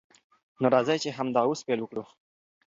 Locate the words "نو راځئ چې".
0.61-1.09